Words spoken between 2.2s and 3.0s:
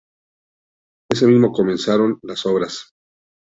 las obras.